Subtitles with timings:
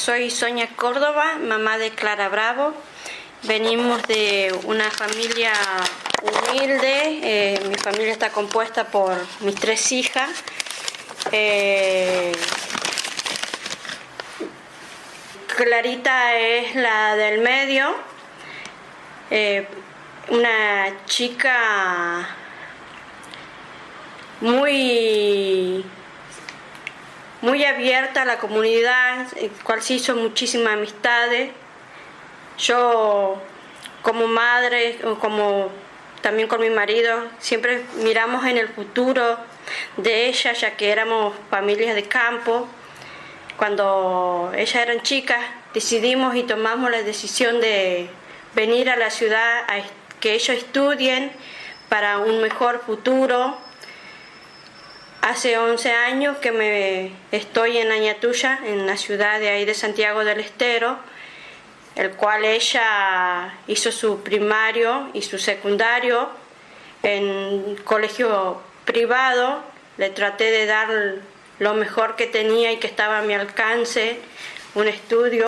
[0.00, 2.72] Soy Sonia Córdoba, mamá de Clara Bravo.
[3.42, 5.52] Venimos de una familia
[6.22, 7.20] humilde.
[7.22, 10.30] Eh, mi familia está compuesta por mis tres hijas.
[11.32, 12.32] Eh,
[15.54, 17.94] Clarita es la del medio,
[19.30, 19.68] eh,
[20.30, 22.26] una chica
[24.40, 25.84] muy
[27.42, 29.26] muy abierta a la comunidad,
[29.62, 31.50] cual se hizo muchísimas amistades.
[32.58, 33.40] Yo
[34.02, 35.70] como madre, como
[36.20, 39.38] también con mi marido, siempre miramos en el futuro
[39.96, 42.68] de ella, ya que éramos familias de campo.
[43.56, 45.40] Cuando ellas eran chicas,
[45.74, 48.10] decidimos y tomamos la decisión de
[48.54, 49.82] venir a la ciudad a
[50.18, 51.32] que ellos estudien
[51.88, 53.56] para un mejor futuro
[55.22, 60.24] Hace 11 años que me estoy en Añatuya, en la ciudad de ahí de Santiago
[60.24, 60.98] del Estero,
[61.94, 66.30] el cual ella hizo su primario y su secundario
[67.02, 69.62] en colegio privado.
[69.98, 70.88] Le traté de dar
[71.58, 74.18] lo mejor que tenía y que estaba a mi alcance,
[74.74, 75.44] un estudio.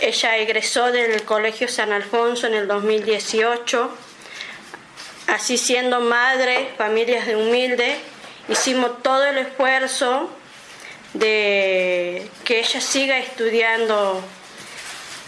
[0.00, 4.09] Ella egresó del Colegio San Alfonso en el 2018
[5.30, 7.98] Así siendo madre, familias de humildes,
[8.48, 10.28] hicimos todo el esfuerzo
[11.14, 14.24] de que ella siga estudiando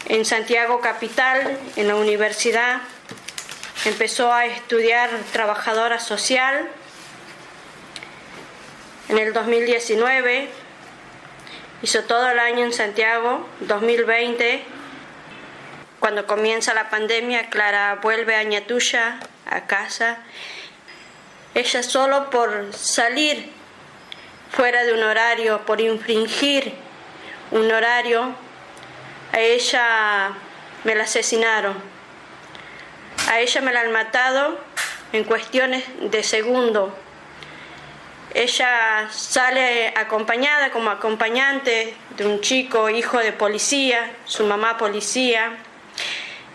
[0.09, 2.81] en Santiago Capital, en la universidad.
[3.85, 6.67] Empezó a estudiar trabajadora social
[9.07, 10.49] en el 2019.
[11.81, 14.65] Hizo todo el año en Santiago, 2020.
[16.01, 19.21] Cuando comienza la pandemia, Clara vuelve a Ñatuya
[19.55, 20.17] a casa,
[21.53, 23.51] ella solo por salir
[24.51, 26.73] fuera de un horario, por infringir
[27.51, 28.35] un horario,
[29.31, 30.31] a ella
[30.83, 31.75] me la asesinaron.
[33.29, 34.59] A ella me la han matado
[35.11, 36.95] en cuestiones de segundo.
[38.33, 45.53] Ella sale acompañada como acompañante de un chico, hijo de policía, su mamá policía,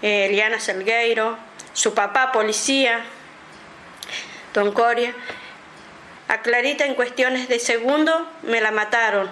[0.03, 1.39] eh, Eliana Selgueiro,
[1.79, 3.05] su papá policía,
[4.53, 5.15] don Coria.
[6.27, 9.31] A Clarita en cuestiones de segundo me la mataron.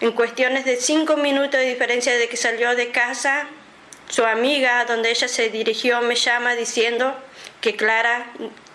[0.00, 3.48] En cuestiones de cinco minutos de diferencia de que salió de casa,
[4.08, 7.12] su amiga, donde ella se dirigió, me llama diciendo
[7.60, 8.26] que Clara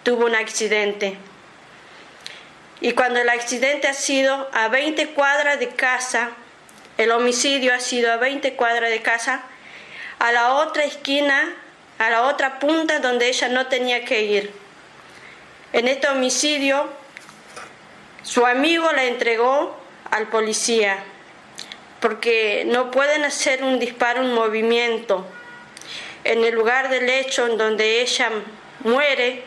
[0.03, 1.17] tuvo un accidente.
[2.81, 6.31] Y cuando el accidente ha sido a 20 cuadras de casa,
[6.97, 9.43] el homicidio ha sido a 20 cuadras de casa,
[10.19, 11.55] a la otra esquina
[11.99, 14.51] a la otra punta donde ella no tenía que ir.
[15.73, 16.89] En este homicidio,
[18.23, 19.77] su amigo la entregó
[20.09, 21.03] al policía,
[21.99, 25.27] porque no pueden hacer un disparo, un movimiento.
[26.23, 28.31] En el lugar del hecho en donde ella
[28.79, 29.43] muere,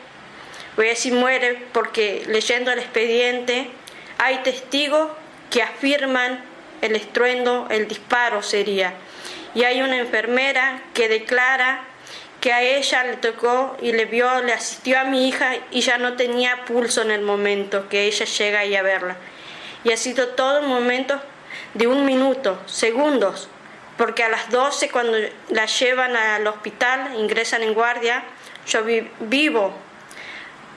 [0.77, 3.71] voy a decir muere porque leyendo el expediente
[4.19, 5.11] hay testigos
[5.51, 6.45] que afirman
[6.83, 8.93] el estruendo, el disparo sería.
[9.55, 11.87] Y hay una enfermera que declara
[12.43, 15.97] que a ella le tocó y le vio, le asistió a mi hija y ya
[15.97, 19.17] no tenía pulso en el momento que ella llega ahí a verla.
[19.85, 21.23] Y ha sido todo un momento
[21.75, 23.49] de un minuto, segundos,
[23.97, 25.19] porque a las 12 cuando
[25.51, 28.25] la llevan al hospital, ingresan en guardia,
[28.67, 28.83] yo
[29.21, 29.73] vivo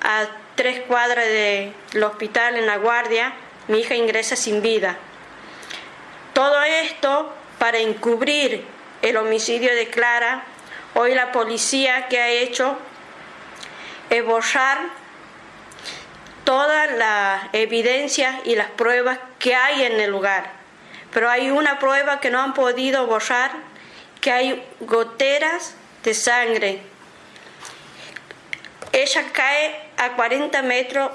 [0.03, 3.33] a tres cuadras del hospital en la guardia,
[3.69, 4.99] mi hija ingresa sin vida.
[6.33, 8.63] Todo esto para encubrir
[9.01, 10.45] el homicidio de Clara
[10.97, 12.77] Hoy la policía que ha hecho
[14.09, 14.77] es borrar
[16.45, 20.53] todas las evidencias y las pruebas que hay en el lugar.
[21.11, 23.51] Pero hay una prueba que no han podido borrar,
[24.21, 25.75] que hay goteras
[26.05, 26.79] de sangre.
[28.93, 31.11] Ella cae a 40 metros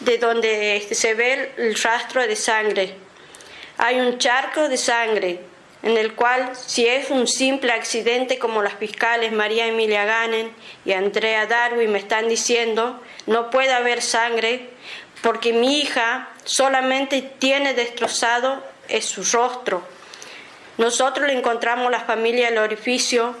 [0.00, 2.96] de donde se ve el rastro de sangre.
[3.78, 5.51] Hay un charco de sangre
[5.82, 10.52] en el cual si es un simple accidente como las fiscales María Emilia Ganen
[10.84, 14.70] y Andrea Darwin me están diciendo, no puede haber sangre
[15.22, 19.82] porque mi hija solamente tiene destrozado es su rostro.
[20.78, 23.36] Nosotros le encontramos la familia el orificio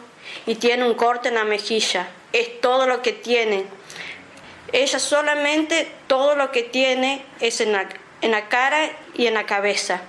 [0.46, 2.08] y tiene un corte en la mejilla.
[2.32, 3.64] Es todo lo que tiene.
[4.72, 7.88] Ella solamente todo lo que tiene es en la,
[8.20, 10.02] en la cara y en la cabeza.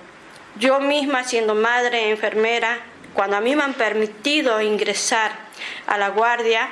[0.56, 2.78] Yo misma, siendo madre, enfermera,
[3.12, 5.32] cuando a mí me han permitido ingresar
[5.86, 6.68] a la guardia,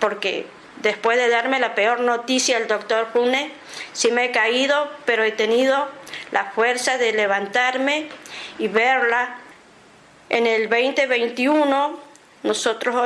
[0.00, 0.46] porque
[0.82, 3.52] después de darme la peor noticia el doctor Pune,
[3.92, 5.88] sí me he caído, pero he tenido
[6.30, 8.08] la fuerza de levantarme
[8.58, 9.36] y verla.
[10.28, 11.98] En el 2021
[12.42, 12.96] nosotros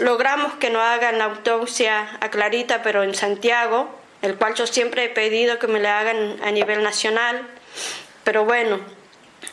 [0.00, 3.88] logramos que nos hagan la autopsia a Clarita, pero en Santiago,
[4.22, 7.46] el cual yo siempre he pedido que me la hagan a nivel nacional.
[8.22, 8.80] Pero bueno,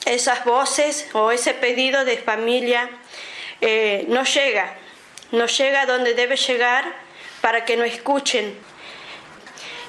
[0.06, 2.90] esas voces o ese pedido de familia
[3.62, 4.74] eh, no llega,
[5.32, 6.84] no llega donde debe llegar
[7.42, 8.58] para que nos escuchen.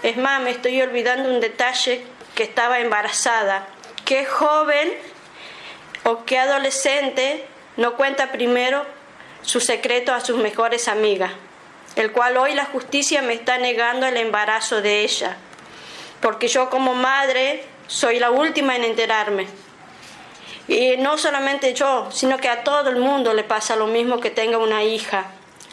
[0.03, 2.05] Es más, me estoy olvidando un detalle
[2.35, 3.67] que estaba embarazada.
[4.05, 4.93] ¿Qué joven
[6.05, 7.45] o qué adolescente
[7.77, 8.85] no cuenta primero
[9.43, 11.33] su secreto a sus mejores amigas?
[11.95, 15.37] El cual hoy la justicia me está negando el embarazo de ella.
[16.21, 19.47] Porque yo como madre soy la última en enterarme.
[20.69, 24.31] Y no solamente yo, sino que a todo el mundo le pasa lo mismo que
[24.31, 25.27] tenga una hija.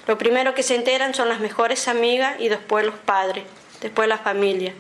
[0.08, 3.44] Lo primero que se enteran son las mejores amigas y después los padres,
[3.82, 4.74] después la familia.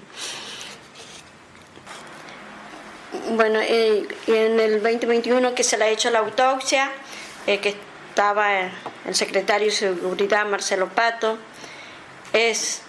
[3.32, 6.92] Bueno, eh, en el 2021 que se le ha hecho la autopsia,
[7.46, 7.76] eh, que
[8.10, 8.72] estaba
[9.06, 11.38] el secretario de Seguridad Marcelo Pato,
[12.34, 12.82] es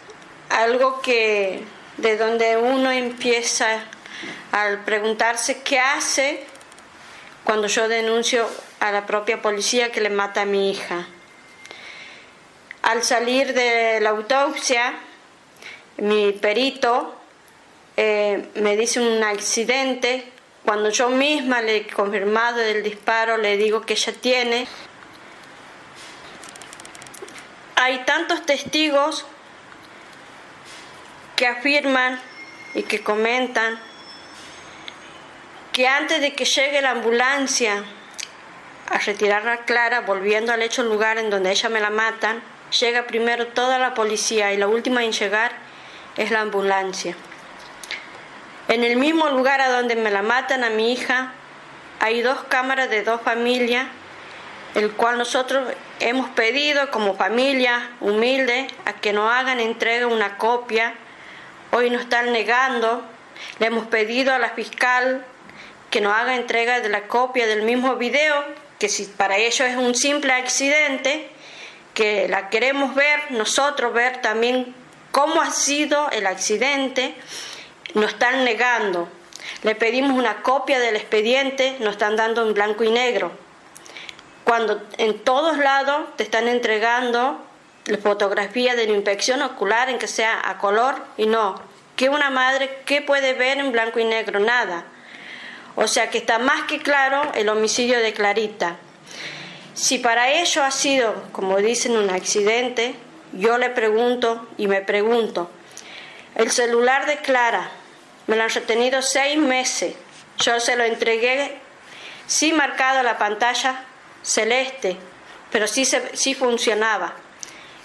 [0.49, 1.63] algo que
[1.99, 3.85] de donde uno empieza
[4.53, 6.47] al preguntarse qué hace
[7.45, 8.49] cuando yo denuncio
[8.81, 11.07] a la propia policía que le mata a mi hija.
[12.83, 14.95] Al salir de la autopsia,
[15.99, 17.15] mi perito
[17.97, 20.33] eh, me dice un accidente.
[20.65, 24.67] Cuando yo misma le he confirmado el disparo, le digo que ella tiene.
[27.77, 29.25] Hay tantos testigos
[31.37, 32.21] que afirman
[32.75, 33.81] y que comentan
[35.81, 37.83] que antes de que llegue la ambulancia
[38.91, 42.43] a retirar a Clara, volviendo al hecho lugar en donde ella me la matan,
[42.79, 45.53] llega primero toda la policía y la última en llegar
[46.19, 47.17] es la ambulancia.
[48.69, 51.33] En el mismo lugar a donde me la matan a mi hija,
[51.99, 53.87] hay dos cámaras de dos familias,
[54.75, 55.67] el cual nosotros
[55.99, 60.93] hemos pedido como familia humilde a que nos hagan entrega una copia.
[61.71, 63.03] Hoy nos están negando.
[63.59, 65.25] Le hemos pedido a la fiscal
[65.91, 68.45] que nos haga entrega de la copia del mismo video,
[68.79, 71.29] que si para ellos es un simple accidente,
[71.95, 74.75] que la queremos ver, nosotros ver también
[75.11, 77.15] cómo ha sido el accidente,
[77.95, 79.09] nos están negando.
[79.63, 83.33] Le pedimos una copia del expediente, nos están dando en blanco y negro.
[84.45, 87.45] Cuando en todos lados te están entregando
[87.87, 91.61] la fotografía de la inspección ocular en que sea a color y no.
[91.97, 94.41] ¿Qué una madre qué puede ver en blanco y negro?
[94.41, 94.85] Nada.
[95.83, 98.77] O sea que está más que claro el homicidio de Clarita.
[99.73, 102.95] Si para ello ha sido, como dicen, un accidente,
[103.33, 105.51] yo le pregunto y me pregunto,
[106.35, 107.71] el celular de Clara
[108.27, 109.95] me lo han retenido seis meses,
[110.37, 111.57] yo se lo entregué,
[112.27, 113.87] sí marcado la pantalla
[114.23, 114.99] celeste,
[115.51, 117.15] pero sí, sí funcionaba.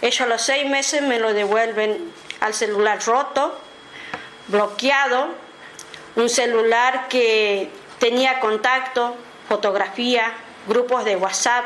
[0.02, 2.12] Ellos a los seis meses me lo devuelven
[2.42, 3.58] al celular roto,
[4.50, 5.30] bloqueado,
[6.18, 7.70] un celular que
[8.00, 9.16] tenía contacto,
[9.48, 10.34] fotografía,
[10.68, 11.66] grupos de WhatsApp.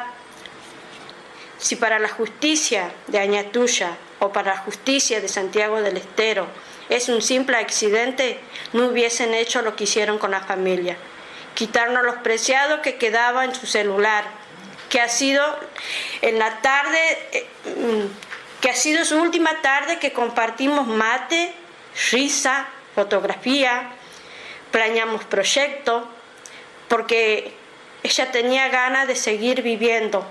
[1.57, 6.48] Si para la justicia de Añatuya o para la justicia de Santiago del Estero
[6.89, 8.39] es un simple accidente,
[8.74, 10.98] no hubiesen hecho lo que hicieron con la familia.
[11.53, 14.25] Quitarnos los preciados que quedaban en su celular,
[14.89, 15.43] que ha sido
[16.21, 17.00] en la tarde,
[17.31, 21.53] eh, mm, que ha sido su última tarde que compartimos mate,
[22.12, 23.91] risa, fotografía,
[24.71, 26.05] planeamos proyectos,
[26.89, 27.53] porque
[28.03, 30.25] ella tenía ganas de seguir viviendo.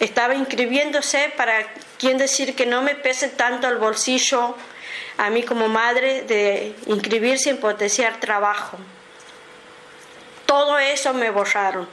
[0.00, 4.56] Estaba inscribiéndose para quien decir que no me pese tanto el bolsillo
[5.18, 8.78] a mí como madre de inscribirse en potenciar trabajo.
[10.46, 11.88] Todo eso me borraron.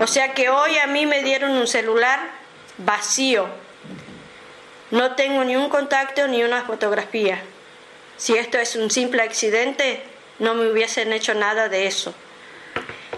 [0.00, 2.20] O sea que hoy a mí me dieron un celular
[2.78, 3.48] vacío.
[4.90, 7.42] No tengo ni un contacto ni una fotografía.
[8.16, 10.02] Si esto es un simple accidente,
[10.42, 12.12] no me hubiesen hecho nada de eso.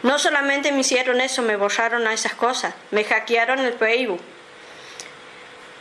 [0.02, 4.20] No solamente me hicieron eso, me borraron a esas cosas, me hackearon el Facebook,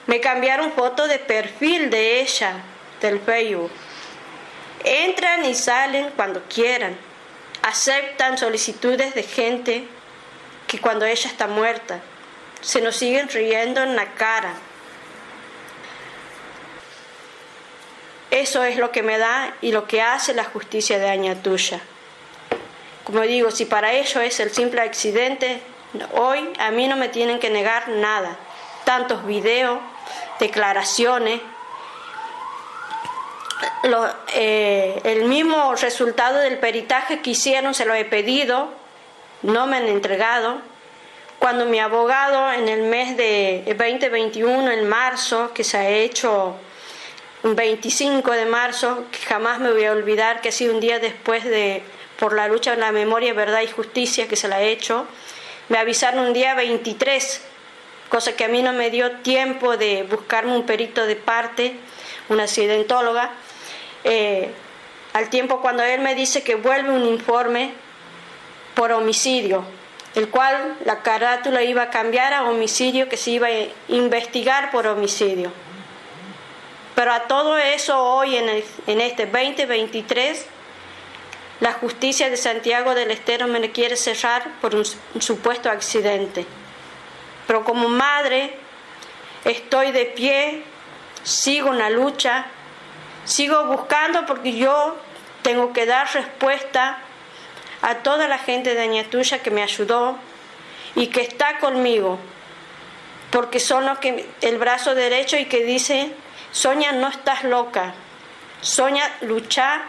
[0.08, 2.54] me cambiaron foto de perfil de ella
[3.02, 3.72] del Facebook.
[4.86, 6.96] Entran y salen cuando quieran,
[7.62, 9.84] aceptan solicitudes de gente
[10.66, 12.00] que cuando ella está muerta,
[12.62, 14.54] se nos siguen riendo en la cara.
[18.34, 21.80] Eso es lo que me da y lo que hace la justicia de Añatuya.
[23.04, 25.62] Como digo, si para ello es el simple accidente,
[26.14, 28.36] hoy a mí no me tienen que negar nada.
[28.86, 29.78] Tantos videos,
[30.40, 31.42] declaraciones,
[34.34, 38.74] eh, el mismo resultado del peritaje que hicieron se lo he pedido,
[39.44, 40.58] no me han entregado.
[41.38, 46.56] Cuando mi abogado en el mes de 2021, en marzo, que se ha hecho
[47.44, 51.44] 25 de marzo, que jamás me voy a olvidar, que ha sido un día después
[51.44, 51.84] de
[52.18, 55.06] por la lucha de la memoria, verdad y justicia que se la he hecho,
[55.68, 57.42] me avisaron un día 23,
[58.08, 61.76] cosa que a mí no me dio tiempo de buscarme un perito de parte,
[62.30, 63.32] una accidentóloga,
[64.06, 64.50] eh,
[65.12, 67.74] al tiempo cuando él me dice que vuelve un informe
[68.74, 69.66] por homicidio,
[70.16, 74.88] el cual la carátula iba a cambiar a homicidio, que se iba a investigar por
[74.88, 75.52] homicidio.
[76.96, 80.46] Pero a todo eso hoy en, en este 2023,
[81.60, 86.46] la justicia de Santiago del Estero me quiere cerrar por un supuesto accidente.
[87.48, 88.56] Pero como madre
[89.46, 90.64] estoy de pie,
[91.24, 92.46] sigo en la lucha,
[93.26, 94.98] sigo buscando porque yo
[95.42, 97.00] tengo que dar respuesta
[97.82, 100.18] a toda la gente de Añatuya que me ayudó
[100.96, 102.20] y que está conmigo,
[103.32, 106.12] porque son los que el brazo derecho y que dice,
[106.54, 107.94] Soña, no estás loca,
[108.62, 109.82] Soña, lucha,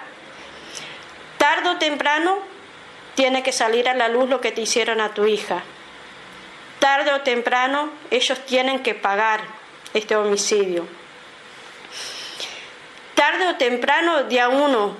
[1.39, 2.39] tarde o temprano
[3.15, 5.63] tiene que salir a la luz lo que te hicieron a tu hija.
[6.81, 9.43] Tarde o temprano ellos tienen que pagar
[9.93, 10.89] este homicidio.
[13.15, 14.97] Tarde o temprano día uno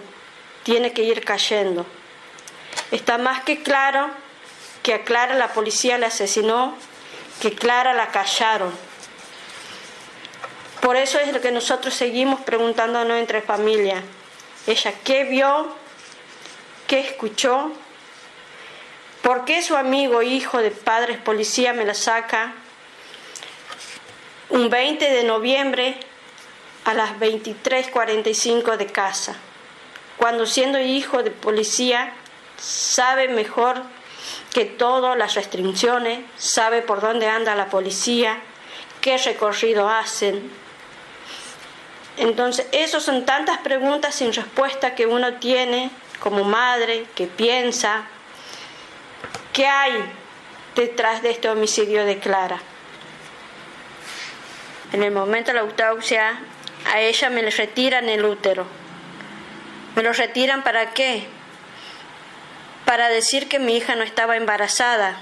[0.63, 1.85] tiene que ir cayendo.
[2.93, 4.11] Está más que claro
[4.85, 6.77] que a Clara la policía la asesinó,
[7.41, 8.73] que Clara la callaron.
[10.85, 14.03] Por eso es lo que nosotros seguimos preguntándonos entre familia.
[14.67, 15.75] Ella, ¿qué vio?
[16.87, 17.73] ¿Qué escuchó?
[19.23, 22.53] ¿Por qué su amigo, hijo de padres policía, me la saca
[24.51, 25.97] un 20 de noviembre
[26.85, 29.37] a las 23:45 de casa?
[30.19, 32.13] Cuando siendo hijo de policía
[32.59, 33.81] sabe mejor
[34.53, 38.39] que todo las restricciones, sabe por dónde anda la policía,
[39.01, 40.63] qué recorrido hacen.
[42.17, 45.91] Entonces, esas son tantas preguntas sin respuesta que uno tiene
[46.21, 48.07] como madre, que piensa,
[49.55, 49.93] ¿Qué hay
[50.75, 52.59] detrás de este homicidio de Clara?
[54.93, 56.41] En el momento de la autopsia,
[56.93, 58.67] a ella me le retiran el útero.
[59.95, 61.29] ¿Me lo retiran para qué?
[62.85, 65.21] Para decir que mi hija no estaba embarazada.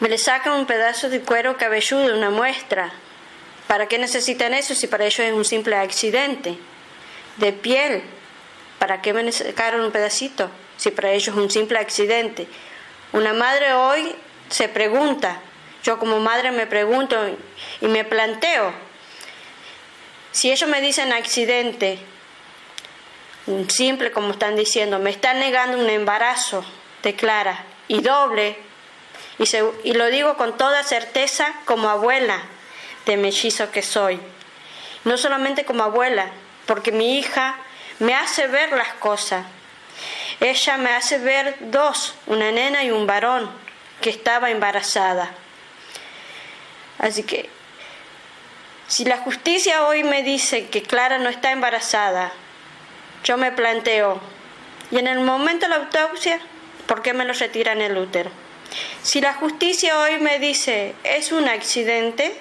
[0.00, 2.90] Me le sacan un pedazo de cuero cabelludo, una muestra.
[3.74, 6.56] ¿Para qué necesitan eso si para ellos es un simple accidente?
[7.38, 8.04] De piel.
[8.78, 10.48] ¿Para qué me sacaron un pedacito?
[10.76, 12.46] si para ellos es un simple accidente.
[13.10, 14.14] Una madre hoy
[14.48, 15.40] se pregunta,
[15.82, 17.16] yo como madre me pregunto
[17.80, 18.72] y me planteo,
[20.30, 21.98] si ellos me dicen accidente,
[23.48, 26.64] un simple como están diciendo, me están negando un embarazo
[27.02, 28.56] de Clara y doble,
[29.40, 29.48] y,
[29.82, 32.53] y lo digo con toda certeza como abuela
[33.06, 34.20] de mellizo que soy,
[35.04, 36.30] no solamente como abuela,
[36.66, 37.56] porque mi hija
[37.98, 39.44] me hace ver las cosas,
[40.40, 43.50] ella me hace ver dos, una nena y un varón,
[44.00, 45.30] que estaba embarazada.
[46.98, 47.48] Así que,
[48.86, 52.32] si la justicia hoy me dice que Clara no está embarazada,
[53.24, 54.20] yo me planteo,
[54.90, 56.40] y en el momento de la autopsia,
[56.86, 58.30] ¿por qué me lo retiran el útero?
[59.02, 62.36] Si la justicia hoy me dice es un accidente,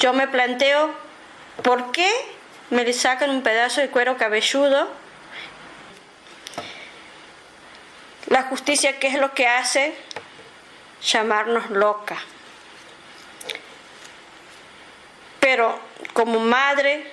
[0.00, 0.92] yo me planteo,
[1.62, 2.10] ¿por qué
[2.70, 4.88] me le sacan un pedazo de cuero cabelludo
[8.30, 9.92] La justicia, ¿qué es lo que hace?
[11.02, 12.16] Llamarnos loca.
[15.40, 15.76] Pero
[16.12, 17.10] como madre,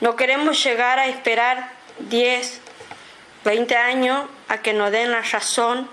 [0.00, 2.60] no queremos llegar a esperar 10,
[3.44, 5.88] 20 años a que nos den la razón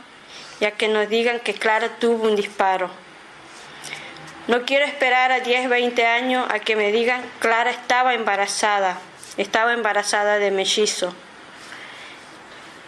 [0.59, 2.89] y a que nos digan que Clara tuvo un disparo.
[4.48, 8.98] No quiero esperar a 10, 20 años a que me digan Clara estaba embarazada,
[9.38, 11.13] estaba embarazada de mellizo.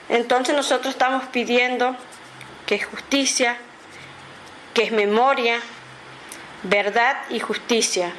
[0.09, 1.95] Entonces nosotros estamos pidiendo
[2.65, 3.57] que es justicia,
[4.73, 5.59] que es memoria,
[6.63, 8.11] verdad y justicia.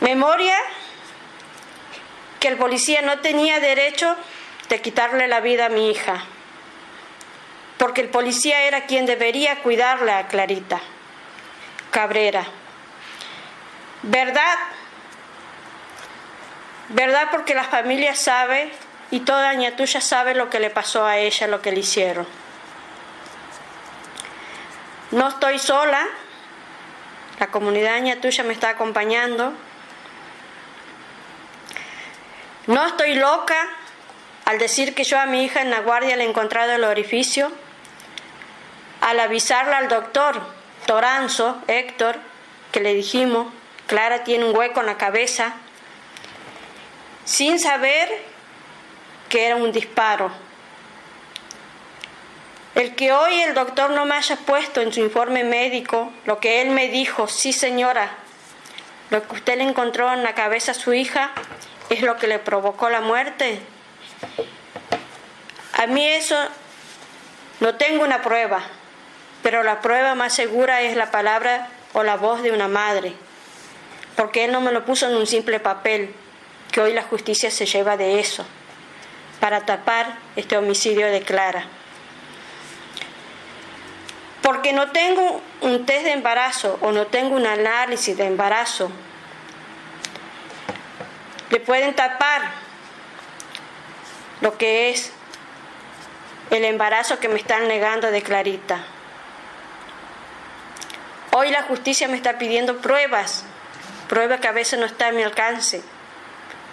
[0.00, 0.56] Memoria
[2.38, 4.14] que el policía no tenía derecho
[4.68, 6.24] de quitarle la vida a mi hija,
[7.78, 10.80] porque el policía era quien debería cuidarle a Clarita
[11.90, 12.44] Cabrera.
[14.02, 14.58] Verdad,
[16.90, 18.70] verdad porque la familia sabe
[19.10, 22.26] y toda tuya sabe lo que le pasó a ella, lo que le hicieron.
[25.10, 26.06] No estoy sola,
[27.38, 29.52] la comunidad tuya me está acompañando.
[32.66, 33.56] No estoy loca
[34.44, 37.50] al decir que yo a mi hija en la guardia le he encontrado el orificio.
[39.08, 40.38] Al avisarle al doctor
[40.84, 42.16] Toranzo, Héctor,
[42.70, 43.50] que le dijimos,
[43.86, 45.54] Clara tiene un hueco en la cabeza,
[47.24, 48.06] sin saber
[49.30, 50.30] que era un disparo.
[52.74, 56.60] El que hoy el doctor no me haya puesto en su informe médico lo que
[56.60, 58.10] él me dijo, sí señora,
[59.08, 61.30] lo que usted le encontró en la cabeza a su hija
[61.88, 63.58] es lo que le provocó la muerte.
[65.78, 66.36] A mí eso
[67.60, 68.60] no tengo una prueba,
[69.42, 73.14] pero la prueba más segura es la palabra o la voz de una madre,
[74.16, 76.14] porque él no me lo puso en un simple papel,
[76.72, 78.44] que hoy la justicia se lleva de eso,
[79.40, 81.64] para tapar este homicidio de Clara.
[84.42, 88.90] Porque no tengo un test de embarazo o no tengo un análisis de embarazo,
[91.50, 92.50] le pueden tapar
[94.40, 95.12] lo que es
[96.50, 98.84] el embarazo que me están negando de Clarita.
[101.40, 103.44] Hoy la justicia me está pidiendo pruebas,
[104.08, 105.82] pruebas que a veces no está a mi alcance.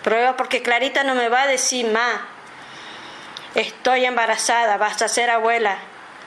[0.04, 2.28] Pruebas porque Clarita no me va a decir, ma,
[3.54, 5.78] estoy embarazada, vas a ser abuela.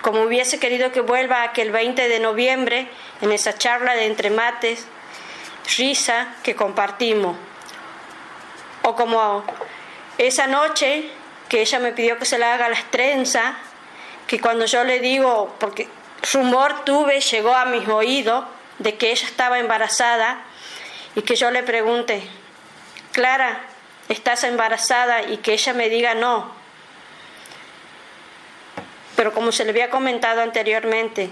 [0.03, 2.89] Como hubiese querido que vuelva aquel 20 de noviembre
[3.23, 4.87] en esa charla de entre mates,
[5.77, 7.37] risa que compartimos.
[8.83, 9.43] O como
[10.17, 11.11] esa noche
[11.49, 13.57] que ella me pidió que se le haga las trenzas,
[14.29, 15.89] que cuando yo le digo, porque
[16.33, 18.45] rumor tuve, llegó a mis oídos
[18.79, 20.43] de que ella estaba embarazada
[21.15, 22.23] y que yo le pregunte,
[23.13, 23.61] Clara,
[24.09, 25.23] ¿estás embarazada?
[25.23, 26.53] Y que ella me diga no.
[29.17, 31.31] Pero como se le había comentado anteriormente,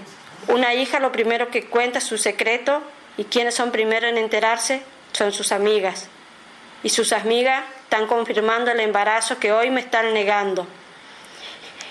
[0.49, 2.83] una hija lo primero que cuenta su secreto
[3.15, 4.81] y quienes son primero en enterarse
[5.13, 6.09] son sus amigas.
[6.83, 10.67] Y sus amigas están confirmando el embarazo que hoy me están negando.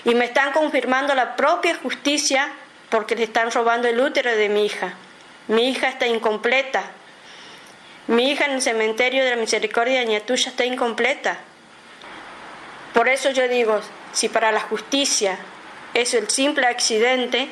[0.05, 2.51] Y me están confirmando la propia justicia
[2.89, 4.93] porque le están robando el útero de mi hija.
[5.47, 6.83] Mi hija está incompleta.
[8.07, 11.39] Mi hija en el cementerio de la misericordia de Ñatuya está incompleta.
[12.93, 13.81] Por eso yo digo,
[14.13, 15.37] si para la justicia
[15.93, 17.49] es el simple accidente,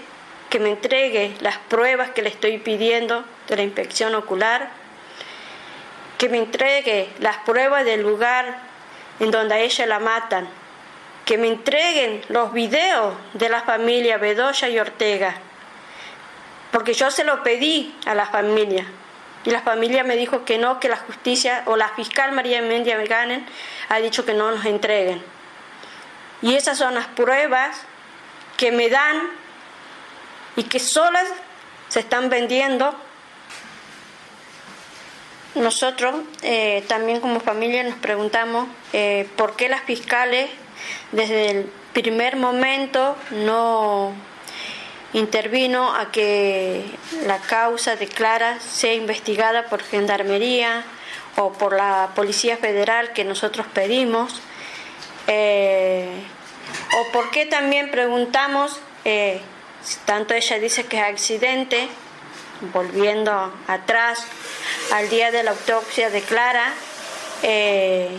[0.50, 4.69] que me entregue las pruebas que le estoy pidiendo de la inspección ocular,
[6.17, 8.60] que me entregue las pruebas del lugar
[9.19, 10.48] en donde a ella la matan,
[11.25, 15.35] que me entreguen los videos de la familia Bedoya y Ortega,
[16.71, 18.85] porque yo se lo pedí a la familia
[19.45, 22.97] y la familia me dijo que no, que la justicia o la fiscal María Mendia
[22.97, 23.45] Veganen
[23.89, 25.21] ha dicho que no nos entreguen.
[26.41, 27.77] Y esas son las pruebas
[28.57, 29.21] que me dan
[30.55, 31.27] y que solas
[31.89, 32.95] se están vendiendo
[35.53, 40.49] nosotros eh, también como familia nos preguntamos eh, por qué las fiscales
[41.12, 44.13] desde el primer momento no
[45.13, 46.84] intervino a que
[47.26, 50.84] la causa de Clara sea investigada por Gendarmería
[51.38, 54.41] o por la Policía Federal que nosotros pedimos.
[55.28, 56.10] Eh,
[57.00, 58.80] o por qué también preguntamos,
[60.06, 61.88] tanto ella dice que es accidente,
[62.74, 64.26] volviendo atrás
[64.93, 66.74] al día de la autopsia de Clara,
[67.43, 68.10] eh,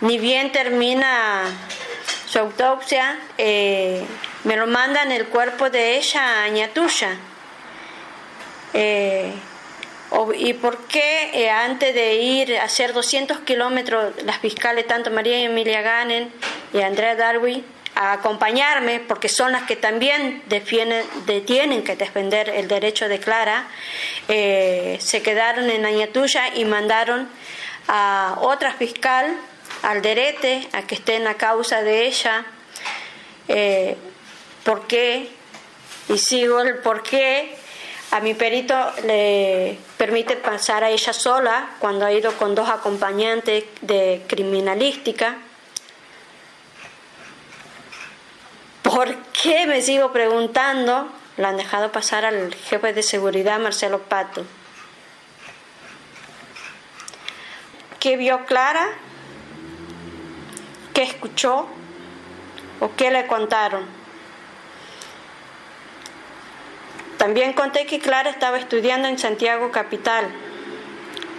[0.00, 1.44] ni bien termina
[2.26, 4.04] su autopsia, eh,
[4.44, 7.16] me lo mandan el cuerpo de ella a Ñatuya.
[8.74, 9.32] Eh,
[10.36, 15.80] ¿Y por qué antes de ir a hacer 200 kilómetros las fiscales, tanto María Emilia
[15.80, 16.30] Ganen
[16.74, 21.04] y Andrea Darwin, a acompañarme, porque son las que también defienden,
[21.44, 23.66] tienen que defender el derecho de Clara,
[24.28, 27.28] eh, se quedaron en Añatuya y mandaron
[27.88, 29.36] a otra fiscal,
[29.82, 32.44] al Derete, a que esté en la causa de ella.
[33.48, 33.96] Eh,
[34.64, 35.28] ¿Por qué?
[36.08, 37.56] Y sigo el por qué.
[38.10, 43.64] A mi perito le permite pasar a ella sola cuando ha ido con dos acompañantes
[43.80, 45.38] de criminalística
[48.92, 51.08] ¿Por qué me sigo preguntando?
[51.38, 54.44] Lo han dejado pasar al jefe de seguridad, Marcelo Pato.
[57.98, 58.90] ¿Qué vio Clara?
[60.94, 61.66] ¿Qué escuchó?
[62.80, 63.84] ¿O qué le contaron?
[67.18, 70.28] También conté que Clara estaba estudiando en Santiago Capital.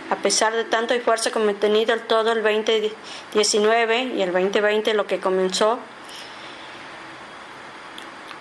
[0.09, 5.79] A pesar de tanto esfuerzo tenido todo el 2019 y el 2020 lo que comenzó,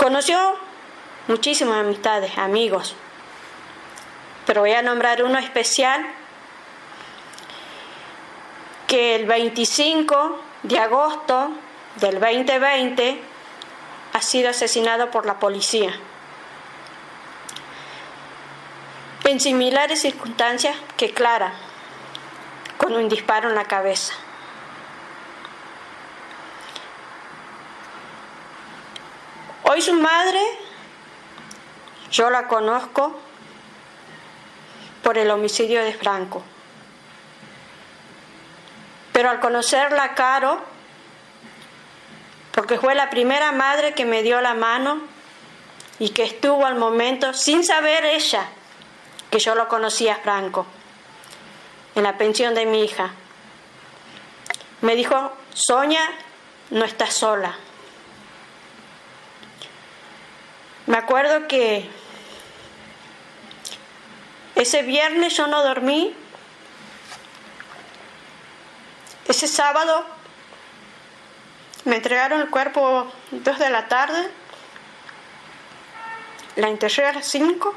[0.03, 0.59] Conoció
[1.29, 2.97] muchísimas amistades, amigos,
[4.47, 6.05] pero voy a nombrar uno especial
[8.89, 11.51] que el 25 de agosto
[11.97, 13.21] del 2020
[14.13, 15.93] ha sido asesinado por la policía.
[19.25, 21.53] En similares circunstancias que Clara,
[22.77, 24.15] con un disparo en la cabeza.
[29.63, 30.41] Hoy su madre,
[32.11, 33.19] yo la conozco
[35.03, 36.43] por el homicidio de Franco.
[39.13, 40.63] Pero al conocerla Caro,
[42.53, 45.01] porque fue la primera madre que me dio la mano
[45.99, 48.47] y que estuvo al momento, sin saber ella,
[49.31, 50.67] que yo lo conocía Franco,
[51.95, 53.13] en la pensión de mi hija.
[54.81, 56.11] Me dijo, Sonia,
[56.71, 57.57] no estás sola.
[60.87, 61.89] Me acuerdo que
[64.55, 66.15] ese viernes yo no dormí.
[69.29, 70.05] Ese sábado
[71.85, 74.31] me entregaron el cuerpo dos de la tarde.
[76.57, 77.75] La enterré a las cinco.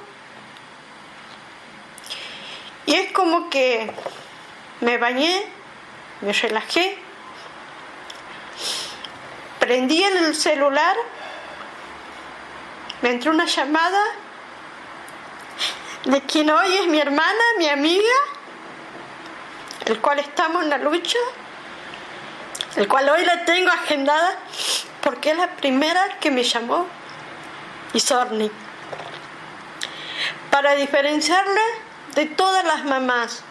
[2.85, 3.91] Y es como que
[4.81, 5.45] me bañé,
[6.21, 6.97] me relajé,
[9.59, 10.95] prendí el celular
[13.01, 14.01] me entró una llamada
[16.05, 18.15] de quien hoy es mi hermana, mi amiga,
[19.85, 21.17] el cual estamos en la lucha,
[22.75, 24.37] el cual hoy la tengo agendada
[25.01, 26.87] porque es la primera que me llamó,
[27.93, 28.51] Isorni,
[30.49, 31.61] para diferenciarla
[32.15, 33.43] de todas las mamás.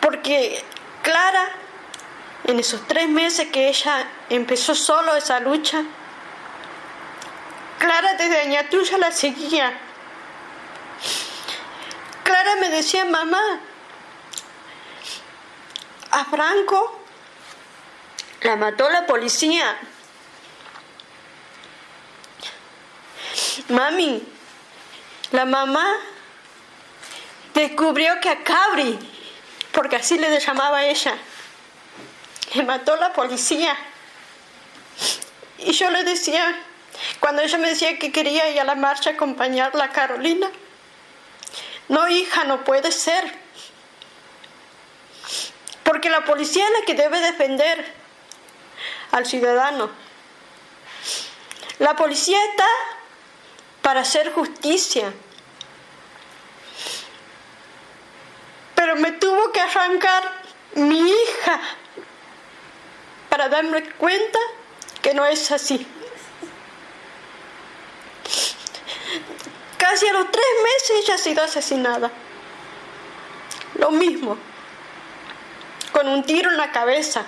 [0.00, 0.64] Porque
[1.02, 1.48] Clara
[2.44, 5.82] en esos tres meses que ella empezó solo esa lucha,
[7.78, 9.72] Clara desde Añatuya la seguía.
[12.24, 13.60] Clara me decía, mamá,
[16.10, 17.00] a Franco
[18.40, 19.76] la mató la policía.
[23.68, 24.22] Mami,
[25.32, 25.86] la mamá
[27.54, 28.98] descubrió que a Cabri,
[29.72, 31.16] porque así le llamaba ella,
[32.54, 33.76] me mató la policía.
[35.58, 36.54] Y yo le decía,
[37.20, 40.50] cuando ella me decía que quería ir a la marcha a acompañarla a Carolina,
[41.88, 43.32] no hija, no puede ser.
[45.82, 47.92] Porque la policía es la que debe defender
[49.12, 49.90] al ciudadano.
[51.78, 52.66] La policía está
[53.82, 55.12] para hacer justicia.
[58.74, 60.22] Pero me tuvo que arrancar
[60.74, 61.60] mi hija
[63.28, 64.38] para darme cuenta
[65.02, 65.86] que no es así.
[69.84, 72.10] Casi a los tres meses ella ha sido asesinada.
[73.74, 74.38] Lo mismo,
[75.92, 77.26] con un tiro en la cabeza.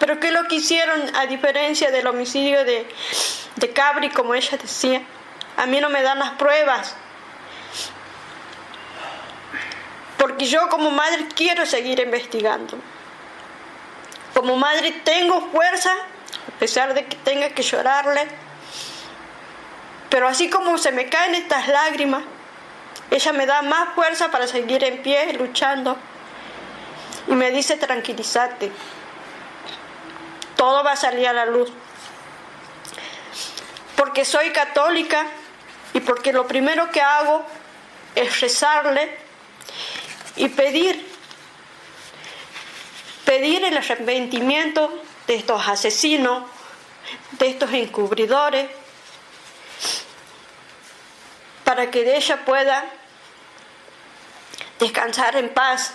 [0.00, 2.92] Pero ¿qué lo que hicieron a diferencia del homicidio de,
[3.54, 5.02] de Cabri, como ella decía?
[5.56, 6.96] A mí no me dan las pruebas.
[10.18, 12.76] Porque yo como madre quiero seguir investigando.
[14.34, 18.42] Como madre tengo fuerza, a pesar de que tenga que llorarle.
[20.10, 22.22] Pero así como se me caen estas lágrimas,
[23.10, 25.96] ella me da más fuerza para seguir en pie, luchando.
[27.28, 28.70] Y me dice, tranquilízate,
[30.56, 31.70] todo va a salir a la luz.
[33.96, 35.26] Porque soy católica
[35.92, 37.44] y porque lo primero que hago
[38.14, 39.18] es rezarle
[40.36, 41.14] y pedir
[43.24, 46.44] pedir el arrepentimiento de estos asesinos,
[47.32, 48.68] de estos encubridores,
[51.64, 52.84] para que ella pueda
[54.78, 55.94] descansar en paz.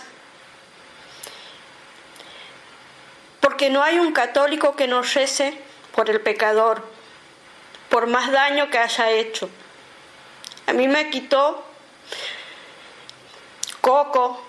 [3.40, 5.62] Porque no hay un católico que no rece
[5.96, 6.86] por el pecador,
[7.90, 9.50] por más daño que haya hecho.
[10.68, 11.66] A mí me quitó
[13.82, 14.44] Coco,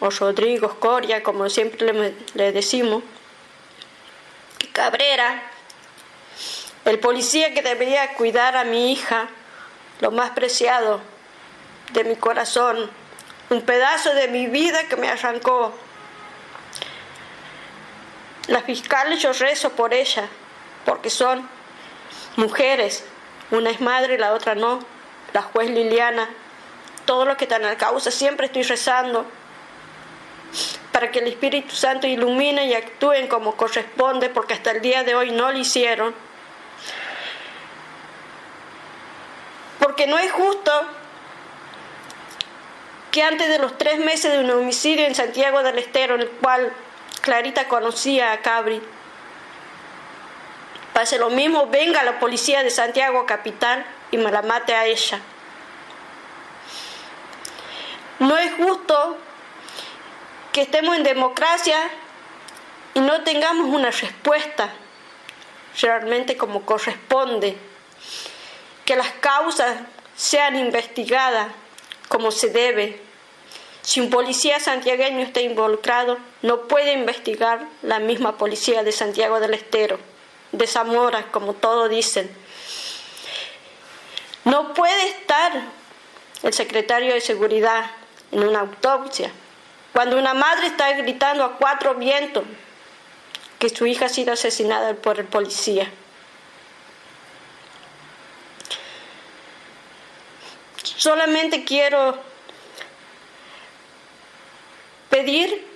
[0.00, 3.02] o Rodrigo Coria, como siempre le, decimos,
[4.72, 5.49] Cabrera,
[6.84, 9.28] el policía que debería cuidar a mi hija,
[10.00, 11.00] lo más preciado
[11.92, 12.90] de mi corazón,
[13.50, 15.74] un pedazo de mi vida que me arrancó.
[18.46, 20.28] Las fiscales yo rezo por ella,
[20.84, 21.48] porque son
[22.36, 23.04] mujeres,
[23.50, 24.80] una es madre y la otra no,
[25.32, 26.28] la juez Liliana,
[27.04, 29.26] todo lo que está en la causa, siempre estoy rezando
[30.92, 35.14] para que el Espíritu Santo ilumine y actúen como corresponde, porque hasta el día de
[35.14, 36.14] hoy no lo hicieron.
[39.80, 40.70] Porque no es justo
[43.10, 46.30] que antes de los tres meses de un homicidio en Santiago del Estero, en el
[46.30, 46.72] cual
[47.22, 48.80] Clarita conocía a Cabri,
[50.92, 55.20] pase lo mismo, venga la policía de Santiago Capital y me la mate a ella.
[58.20, 59.16] No es justo
[60.52, 61.78] que estemos en democracia
[62.94, 64.70] y no tengamos una respuesta
[65.80, 67.56] realmente como corresponde,
[68.90, 69.76] que las causas
[70.16, 71.52] sean investigadas
[72.08, 73.00] como se debe.
[73.82, 79.54] Si un policía santiagueño está involucrado, no puede investigar la misma policía de Santiago del
[79.54, 80.00] Estero,
[80.50, 82.28] de Zamora, como todos dicen.
[84.44, 85.52] No puede estar
[86.42, 87.92] el secretario de Seguridad
[88.32, 89.30] en una autopsia
[89.92, 92.42] cuando una madre está gritando a cuatro vientos
[93.60, 95.88] que su hija ha sido asesinada por el policía.
[101.00, 102.14] Solamente quiero
[105.08, 105.66] pedir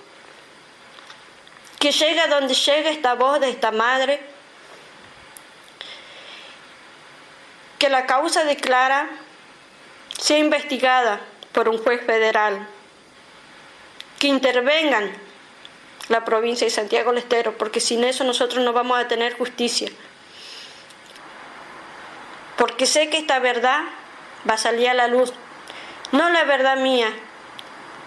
[1.79, 4.21] que llegue donde llegue esta voz de esta madre,
[7.79, 9.09] que la causa de Clara
[10.15, 11.19] sea investigada
[11.53, 12.67] por un juez federal,
[14.19, 15.11] que intervengan
[16.07, 19.89] la provincia de Santiago del Estero, porque sin eso nosotros no vamos a tener justicia.
[22.57, 23.85] Porque sé que esta verdad
[24.47, 25.33] va a salir a la luz,
[26.11, 27.09] no la verdad mía,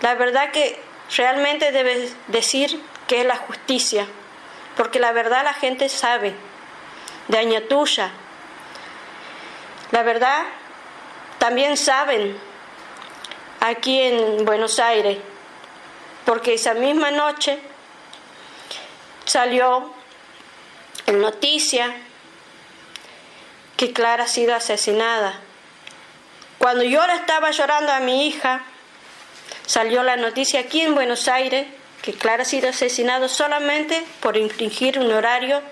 [0.01, 0.81] la verdad que
[1.17, 4.07] realmente debe decir que es la justicia,
[4.77, 6.35] porque la verdad la gente sabe,
[7.29, 8.11] de Añatuya.
[9.91, 10.45] La verdad
[11.39, 12.39] también saben
[13.61, 15.19] aquí en Buenos Aires,
[16.25, 17.59] porque esa misma noche
[19.25, 19.93] salió
[21.07, 21.95] en noticia
[23.77, 25.41] que Clara ha sido asesinada.
[26.59, 28.63] Cuando yo ahora estaba llorando a mi hija,
[29.65, 31.69] salió la noticia aquí en Buenos Aires
[32.03, 35.63] que Clara ha sido asesinada solamente por infringir un horario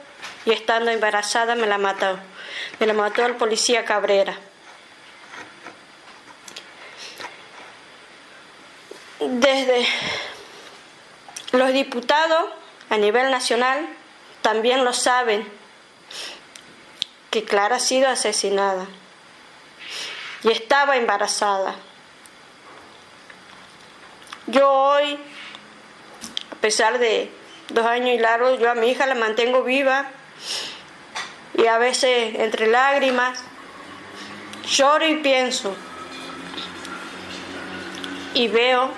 [0.45, 2.19] y estando embarazada me la mató.
[2.79, 4.39] Me la mató el policía Cabrera.
[9.19, 9.87] Desde
[11.53, 12.51] los diputados
[12.91, 13.89] a nivel nacional
[14.43, 15.49] también lo saben
[17.31, 18.87] que Clara ha sido asesinada
[20.43, 21.75] y estaba embarazada.
[24.47, 25.19] Yo hoy,
[26.53, 27.31] a pesar de
[27.71, 30.07] dos años y largos, yo a mi hija la mantengo viva
[31.55, 33.43] y a veces entre lágrimas
[34.67, 35.75] lloro y pienso
[38.35, 38.91] y veo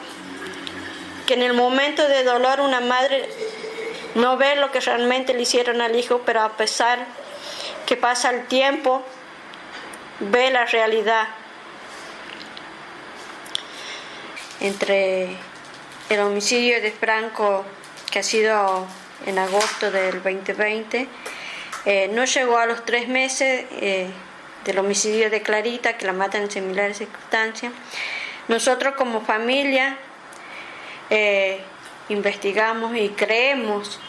[1.27, 3.29] que en el momento de dolor una madre
[4.15, 7.07] no ve lo que realmente le hicieron al hijo, pero a pesar
[7.87, 9.05] que pasa el tiempo,
[10.21, 11.29] ve la realidad.
[14.61, 15.37] Entre
[16.09, 17.65] el homicidio de Franco,
[18.11, 18.87] que ha sido
[19.27, 21.07] en agosto del 2020,
[21.85, 24.11] eh, no llegó a los tres meses eh,
[24.65, 27.73] del homicidio de Clarita, que la matan en similares circunstancias.
[28.49, 29.97] Nosotros como familia
[31.11, 31.61] eh,
[32.09, 34.01] investigamos y creemos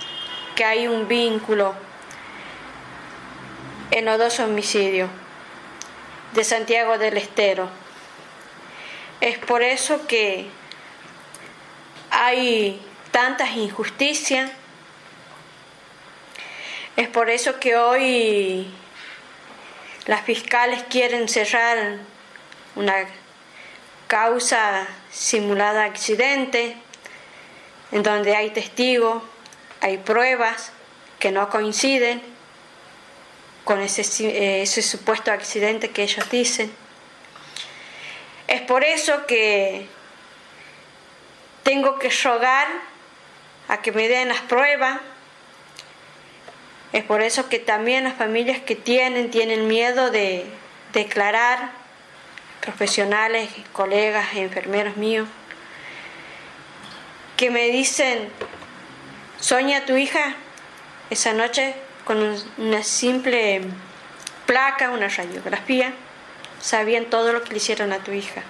[0.55, 1.75] que hay un vínculo
[3.91, 5.09] en los dos homicidios
[6.33, 7.69] de Santiago del Estero.
[9.21, 10.47] Es por eso que
[12.09, 14.51] hay tantas injusticias.
[16.95, 18.71] Es por eso que hoy
[20.05, 21.97] las fiscales quieren cerrar
[22.75, 22.95] una
[24.07, 26.75] causa simulada accidente
[27.91, 29.23] en donde hay testigos,
[29.81, 30.71] hay pruebas
[31.19, 32.21] que no coinciden
[33.63, 36.71] con ese, eh, ese supuesto accidente que ellos dicen.
[38.47, 39.87] Es por eso que
[41.63, 42.67] tengo que rogar
[43.67, 44.99] a que me den las pruebas.
[46.91, 50.45] Es por eso que también las familias que tienen, tienen miedo de
[50.93, 51.69] declarar,
[52.61, 55.27] profesionales, colegas, enfermeros míos,
[57.37, 58.29] que me dicen,
[59.39, 60.35] soña tu hija
[61.09, 61.75] esa noche
[62.09, 63.61] con una simple
[64.47, 65.93] placa, una radiografía,
[66.59, 68.41] sabían todo lo que le hicieron a tu hija.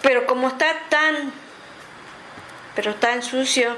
[0.00, 1.34] Pero como está tan,
[2.74, 3.76] pero tan sucio,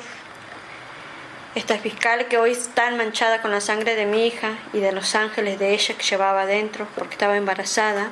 [1.56, 5.16] esta fiscal que hoy está manchada con la sangre de mi hija y de los
[5.16, 8.10] ángeles de ella que llevaba adentro porque estaba embarazada,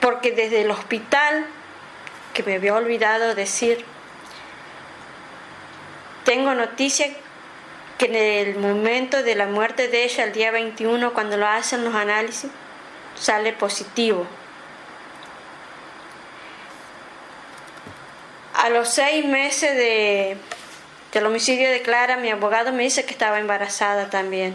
[0.00, 1.46] porque desde el hospital,
[2.32, 3.84] que me había olvidado decir,
[6.28, 7.06] tengo noticia
[7.96, 11.86] que en el momento de la muerte de ella, el día 21, cuando lo hacen
[11.86, 12.50] los análisis,
[13.14, 14.26] sale positivo.
[18.52, 20.36] A los seis meses de,
[21.14, 24.54] del homicidio de Clara, mi abogado me dice que estaba embarazada también.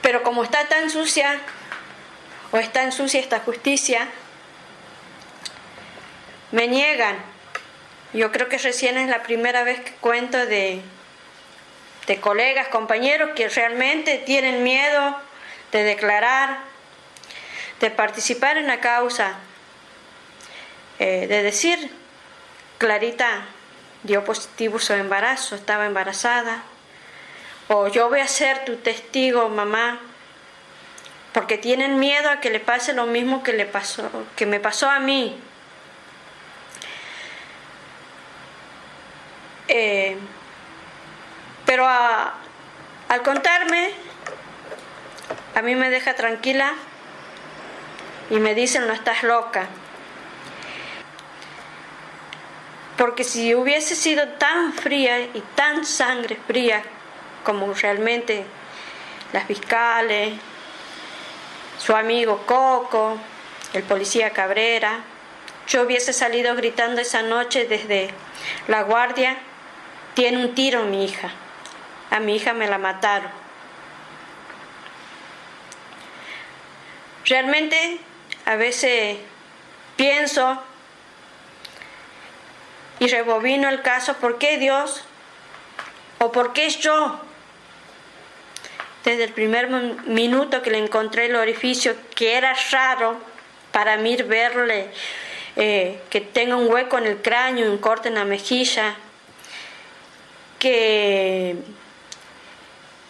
[0.00, 1.40] Pero como está tan sucia,
[2.52, 4.08] o está en sucia esta justicia,
[6.56, 7.16] me niegan.
[8.14, 10.80] Yo creo que recién es la primera vez que cuento de,
[12.06, 15.16] de colegas, compañeros que realmente tienen miedo
[15.70, 16.60] de declarar,
[17.78, 19.34] de participar en la causa,
[20.98, 21.90] eh, de decir,
[22.78, 23.44] Clarita
[24.02, 26.62] dio positivo su embarazo, estaba embarazada,
[27.68, 30.00] o yo voy a ser tu testigo, mamá,
[31.34, 34.88] porque tienen miedo a que le pase lo mismo que le pasó, que me pasó
[34.88, 35.38] a mí.
[39.68, 40.16] Eh,
[41.64, 43.90] pero al contarme,
[45.54, 46.74] a mí me deja tranquila
[48.30, 49.66] y me dicen no estás loca.
[52.96, 56.82] Porque si hubiese sido tan fría y tan sangre fría
[57.44, 58.44] como realmente
[59.32, 60.34] las fiscales,
[61.78, 63.18] su amigo Coco,
[63.72, 65.00] el policía Cabrera,
[65.68, 68.10] yo hubiese salido gritando esa noche desde
[68.68, 69.36] la guardia,
[70.16, 71.30] tiene un tiro mi hija,
[72.10, 73.30] a mi hija me la mataron.
[77.26, 77.98] Realmente
[78.46, 79.18] a veces
[79.96, 80.62] pienso
[82.98, 85.04] y rebobino el caso, ¿por qué Dios?
[86.18, 87.20] ¿O por qué yo?
[89.04, 93.18] Desde el primer minuto que le encontré el orificio, que era raro
[93.70, 94.88] para mí verle
[95.56, 98.96] eh, que tenga un hueco en el cráneo, un corte en la mejilla,
[100.58, 101.56] que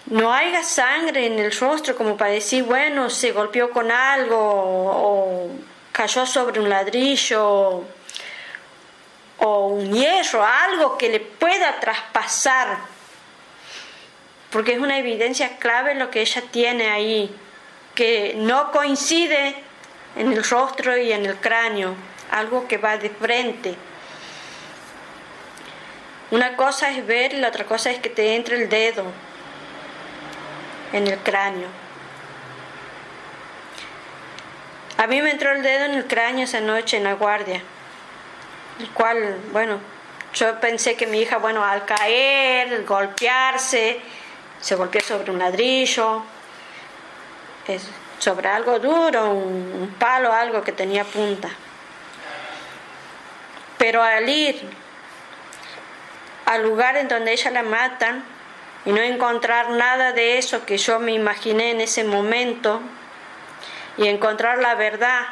[0.06, 5.50] no haya sangre en el rostro como para decir, bueno, se golpeó con algo o
[5.92, 7.85] cayó sobre un ladrillo
[9.38, 12.78] o un hierro, algo que le pueda traspasar,
[14.50, 17.35] porque es una evidencia clave lo que ella tiene ahí,
[17.94, 19.56] que no coincide
[20.16, 21.94] en el rostro y en el cráneo,
[22.30, 23.74] algo que va de frente.
[26.31, 29.05] Una cosa es ver y la otra cosa es que te entre el dedo
[30.93, 31.69] en el cráneo.
[34.99, 37.62] A mí me entró el dedo en el cráneo esa noche en la guardia,
[38.81, 39.79] el cual, bueno,
[40.35, 44.01] yo pensé que mi hija, bueno, al caer, golpearse,
[44.61, 46.23] se golpeó sobre un ladrillo,
[48.19, 51.51] sobre algo duro, un palo, algo que tenía punta.
[53.79, 54.86] Pero al ir
[56.46, 58.24] al lugar en donde ella la matan
[58.85, 62.80] y no encontrar nada de eso que yo me imaginé en ese momento
[63.98, 65.26] y encontrar la verdad,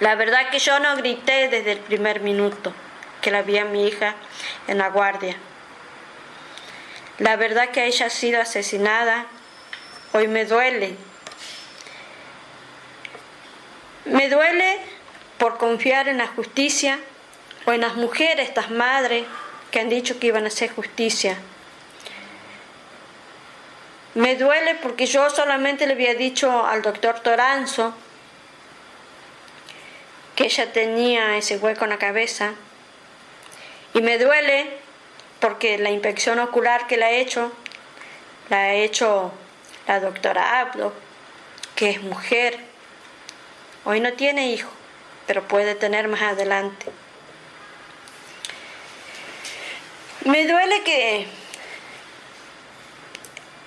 [0.00, 2.72] la verdad que yo no grité desde el primer minuto
[3.20, 4.14] que la vi a mi hija
[4.68, 5.36] en la guardia.
[7.18, 9.26] La verdad que ella ha sido asesinada
[10.12, 10.96] hoy me duele.
[14.06, 14.78] Me duele
[15.38, 16.98] por confiar en la justicia
[17.66, 19.24] o en las mujeres, estas madres
[19.70, 21.36] que han dicho que iban a hacer justicia.
[24.14, 27.92] Me duele porque yo solamente le había dicho al doctor Toranzo
[30.36, 32.54] que ella tenía ese hueco en la cabeza.
[33.94, 34.78] Y me duele
[35.40, 37.52] porque la inspección ocular que la ha hecho,
[38.48, 39.32] la ha hecho
[39.88, 40.92] la doctora Abdo,
[41.74, 42.58] que es mujer.
[43.84, 44.70] Hoy no tiene hijo,
[45.26, 46.86] pero puede tener más adelante.
[50.26, 51.24] Me duele que,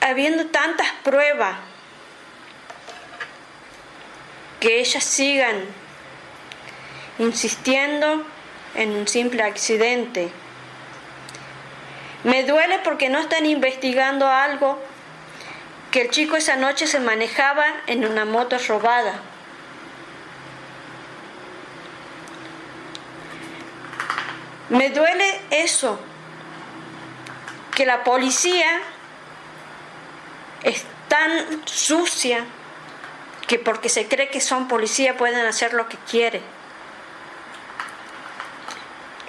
[0.01, 1.55] habiendo tantas pruebas,
[4.59, 5.55] que ellas sigan
[7.17, 8.25] insistiendo
[8.75, 10.29] en un simple accidente.
[12.25, 14.81] Me duele porque no están investigando algo
[15.91, 19.21] que el chico esa noche se manejaba en una moto robada.
[24.67, 25.99] Me duele eso,
[27.79, 28.81] que la policía
[30.63, 32.43] es tan sucia
[33.47, 36.41] que porque se cree que son policía pueden hacer lo que quieren.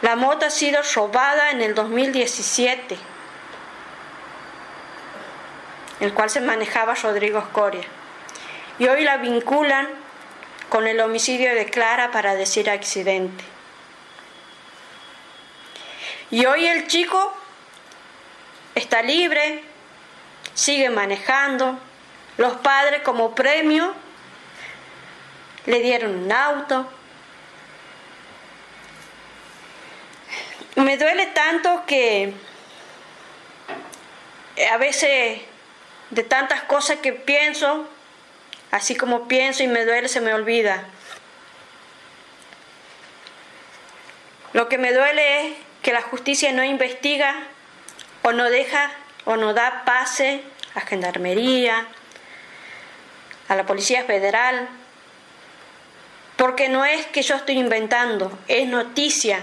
[0.03, 2.99] La moto ha sido robada en el 2017,
[6.01, 7.85] el cual se manejaba Rodrigo Escoria.
[8.81, 9.87] Y hoy la vinculan
[10.69, 13.45] con el homicidio de Clara para decir accidente.
[16.33, 17.37] Y hoy el chico
[18.75, 19.63] está libre,
[20.55, 21.79] sigue manejando.
[22.37, 23.95] Los padres como premio
[25.67, 26.91] le dieron un auto.
[30.77, 32.33] Me duele tanto que
[34.71, 35.41] a veces
[36.11, 37.89] de tantas cosas que pienso,
[38.71, 40.85] así como pienso y me duele, se me olvida.
[44.53, 47.35] Lo que me duele es que la justicia no investiga
[48.23, 48.91] o no deja
[49.25, 50.43] o no da pase
[50.75, 51.87] a Gendarmería,
[53.49, 54.69] a la Policía Federal,
[56.37, 59.41] porque no es que yo estoy inventando, es noticia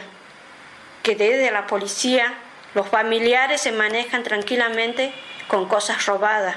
[1.03, 2.34] que desde la policía
[2.73, 5.13] los familiares se manejan tranquilamente
[5.47, 6.55] con cosas robadas.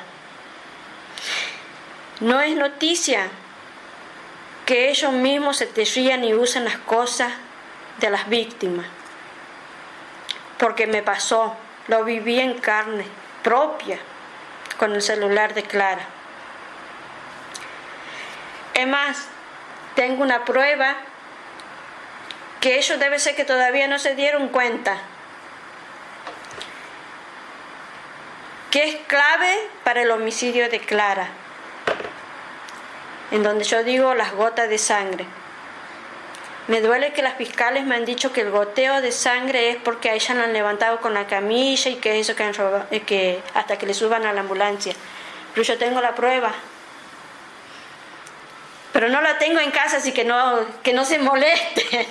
[2.20, 3.28] No es noticia
[4.66, 7.32] que ellos mismos se te rían y usan las cosas
[7.98, 8.86] de las víctimas.
[10.58, 11.56] Porque me pasó,
[11.90, 13.04] lo viví en carne
[13.42, 13.98] propia
[14.78, 16.06] con el celular de Clara.
[18.74, 19.26] Es más,
[19.96, 20.96] tengo una prueba
[22.60, 24.98] que ellos debe ser que todavía no se dieron cuenta,
[28.70, 31.26] que es clave para el homicidio de Clara,
[33.32, 35.26] en donde yo digo las gotas de sangre.
[36.68, 40.10] Me duele que las fiscales me han dicho que el goteo de sangre es porque
[40.10, 43.00] a ella la han levantado con la camilla y que eso que, han robado, eh,
[43.00, 44.94] que hasta que le suban a la ambulancia.
[45.54, 46.52] Pero yo tengo la prueba.
[48.92, 52.06] Pero no la tengo en casa, así que no, que no se molesten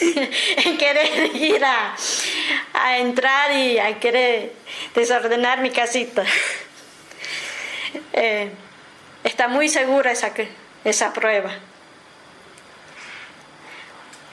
[0.64, 1.94] en querer ir a,
[2.98, 4.52] entrar y a querer
[4.94, 6.24] desordenar mi casita.
[8.12, 8.50] Eh,
[9.24, 10.32] está muy segura esa,
[10.84, 11.52] esa prueba.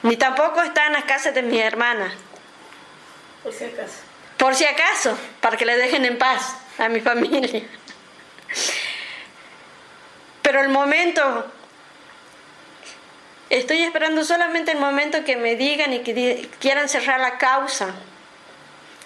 [0.06, 2.14] Ni tampoco está en las casas de mi hermana.
[3.42, 3.94] Por si acaso.
[4.36, 7.64] Por si acaso, para que le dejen en paz a mi familia.
[10.42, 11.50] Pero el momento,
[13.50, 17.92] estoy esperando solamente el momento que me digan y que quieran cerrar la causa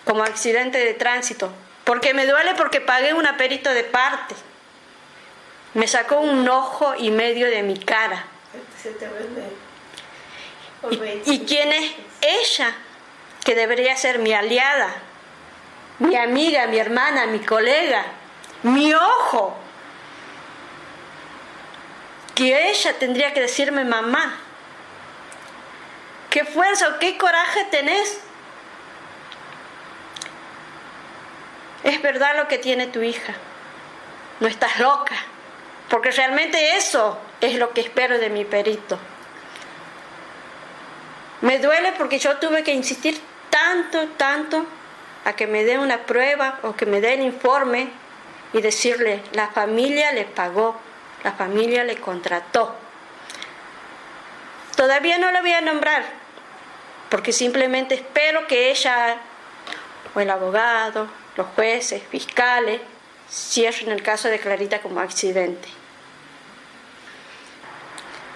[0.04, 1.50] como accidente de tránsito.
[1.84, 4.34] Porque me duele porque pagué un aperito de parte.
[5.72, 8.26] Me sacó un ojo y medio de mi cara.
[8.82, 9.69] Se te vende.
[10.88, 12.74] ¿Y, ¿Y quién es ella?
[13.44, 14.94] Que debería ser mi aliada,
[15.98, 18.04] mi amiga, mi hermana, mi colega,
[18.62, 19.56] mi ojo.
[22.34, 24.38] Que ella tendría que decirme mamá.
[26.30, 28.20] ¿Qué fuerza qué coraje tenés?
[31.82, 33.34] Es verdad lo que tiene tu hija.
[34.38, 35.16] No estás loca.
[35.88, 38.98] Porque realmente eso es lo que espero de mi perito.
[41.40, 44.66] Me duele porque yo tuve que insistir tanto, tanto
[45.24, 47.88] a que me dé una prueba o que me dé el informe
[48.52, 50.78] y decirle, la familia le pagó,
[51.24, 52.74] la familia le contrató.
[54.76, 56.04] Todavía no la voy a nombrar,
[57.08, 59.16] porque simplemente espero que ella
[60.14, 62.80] o el abogado, los jueces, fiscales,
[63.30, 65.68] cierren el caso de Clarita como accidente.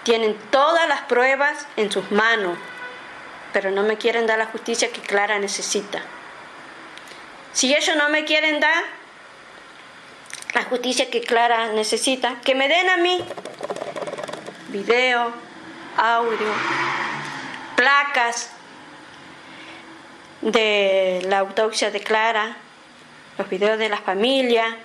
[0.03, 2.57] Tienen todas las pruebas en sus manos
[3.55, 6.01] pero no me quieren dar la justicia que Clara necesita.
[7.53, 8.83] Si ellos no me quieren dar
[10.53, 13.23] la justicia que Clara necesita, que me den a mí
[14.67, 15.31] video,
[15.95, 16.51] audio,
[17.77, 18.49] placas
[20.41, 22.57] de la autopsia de Clara,
[23.37, 24.79] los videos de la familia,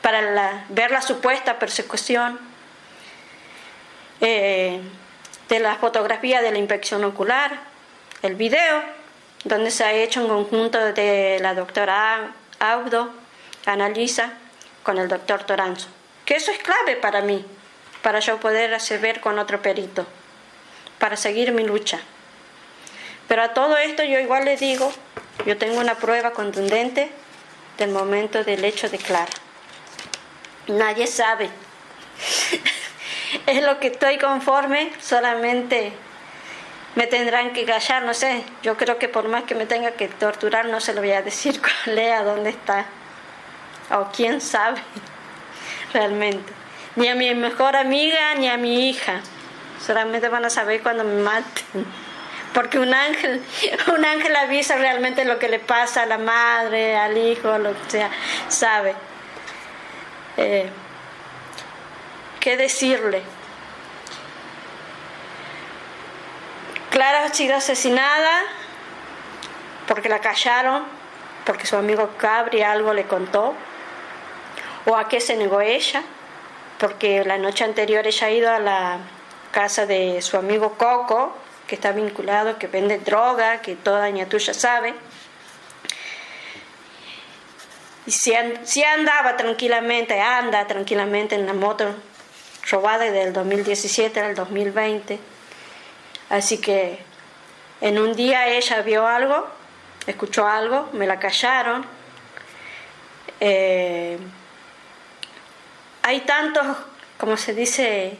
[0.00, 2.40] para ver la supuesta persecución,
[4.22, 4.80] eh,
[5.50, 7.73] de la fotografía de la infección ocular,
[8.24, 8.82] el video,
[9.44, 13.12] donde se ha hecho un conjunto de la doctora Audo,
[13.66, 14.32] Analisa,
[14.82, 15.88] con el doctor Toranzo.
[16.24, 17.44] Que eso es clave para mí,
[18.02, 20.06] para yo poder hacer ver con otro perito,
[20.98, 22.00] para seguir mi lucha.
[23.28, 24.90] Pero a todo esto yo igual le digo,
[25.44, 27.10] yo tengo una prueba contundente
[27.76, 29.32] del momento del hecho de Clara.
[30.68, 31.50] Nadie sabe.
[33.46, 35.92] es lo que estoy conforme, solamente
[36.94, 40.08] me tendrán que callar, no sé, yo creo que por más que me tenga que
[40.08, 42.86] torturar no se lo voy a decir cuál es, dónde está,
[43.90, 44.80] o quién sabe
[45.92, 46.52] realmente.
[46.96, 49.20] Ni a mi mejor amiga ni a mi hija,
[49.84, 51.84] solamente van a saber cuando me maten.
[52.52, 53.42] Porque un ángel,
[53.92, 57.90] un ángel avisa realmente lo que le pasa a la madre, al hijo, lo que
[57.90, 58.10] sea,
[58.48, 58.94] sabe.
[60.36, 60.70] Eh,
[62.38, 63.22] ¿Qué decirle?
[66.94, 68.44] Clara ha sido asesinada
[69.88, 70.84] porque la callaron,
[71.44, 73.52] porque su amigo Cabri algo le contó,
[74.86, 76.04] o a qué se negó ella,
[76.78, 78.98] porque la noche anterior ella ha ido a la
[79.50, 81.36] casa de su amigo Coco,
[81.66, 84.94] que está vinculado, que vende droga, que toda tuya sabe.
[88.06, 91.92] Y si, si andaba tranquilamente, anda tranquilamente en la moto
[92.70, 95.33] robada del 2017 al 2020.
[96.30, 96.98] Así que
[97.80, 99.46] en un día ella vio algo,
[100.06, 101.84] escuchó algo, me la callaron.
[103.40, 104.18] Eh,
[106.02, 106.64] hay tantos,
[107.18, 108.16] como se dice,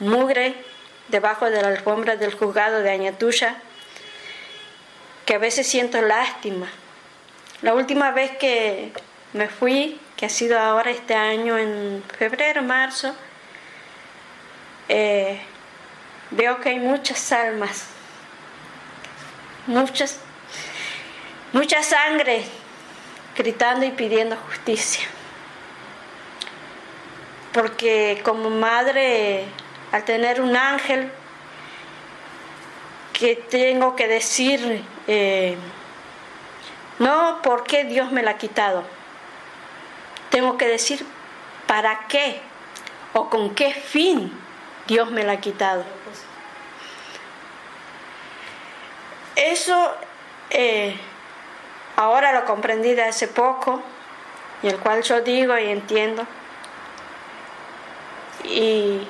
[0.00, 0.54] mugre
[1.08, 3.56] debajo de la alfombra del juzgado de Añatuya
[5.24, 6.68] que a veces siento lástima.
[7.62, 8.92] La última vez que
[9.32, 13.14] me fui, que ha sido ahora este año en febrero, marzo,
[14.88, 15.40] eh,
[16.36, 17.86] veo que hay muchas almas,
[19.66, 20.18] muchas,
[21.52, 22.44] mucha sangre
[23.36, 25.06] gritando y pidiendo justicia.
[27.52, 29.44] Porque como madre,
[29.92, 31.10] al tener un ángel,
[33.12, 35.56] que tengo que decir, eh,
[36.98, 38.82] no por qué Dios me la ha quitado,
[40.30, 41.06] tengo que decir
[41.68, 42.40] para qué
[43.12, 44.32] o con qué fin
[44.88, 45.84] Dios me la ha quitado.
[49.36, 49.94] Eso
[50.50, 50.96] eh,
[51.96, 53.82] ahora lo comprendí de hace poco,
[54.62, 56.26] y el cual yo digo y entiendo.
[58.44, 59.06] Y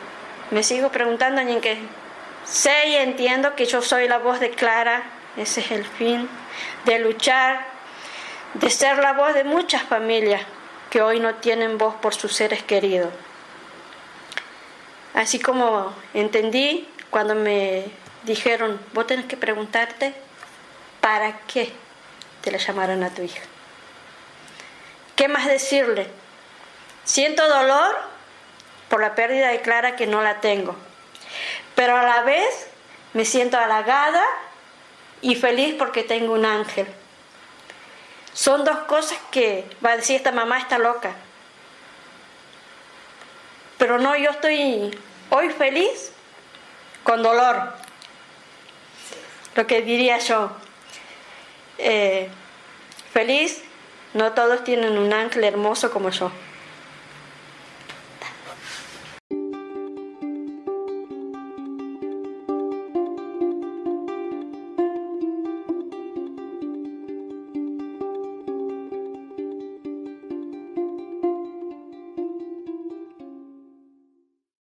[0.51, 1.79] me sigo preguntando en que
[2.45, 5.03] sé y entiendo que yo soy la voz de Clara,
[5.37, 6.29] ese es el fin,
[6.85, 7.67] de luchar,
[8.55, 10.43] de ser la voz de muchas familias
[10.91, 13.11] que hoy no tienen voz por sus seres queridos.
[15.15, 17.85] Así como entendí cuando me
[18.25, 20.15] dijeron, vos tenés que preguntarte
[21.01, 21.73] para qué
[22.43, 23.43] te la llamaron a tu hija.
[25.17, 26.09] ¿Qué más decirle?
[27.05, 27.97] Siento dolor
[28.89, 30.77] por la pérdida de Clara que no la tengo,
[31.75, 32.69] pero a la vez
[33.13, 34.25] me siento halagada
[35.21, 36.87] y feliz porque tengo un ángel.
[38.33, 41.13] Son dos cosas que va a decir esta mamá está loca.
[43.79, 44.99] Pero no, yo estoy
[45.31, 46.13] hoy feliz
[47.05, 47.84] con dolor.
[49.55, 50.51] Lo que diría yo.
[51.79, 52.29] Eh,
[53.13, 53.63] feliz,
[54.15, 56.31] no todos tienen un ángel hermoso como yo.